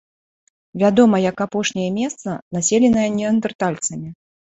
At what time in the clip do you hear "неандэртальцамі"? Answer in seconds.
3.19-4.09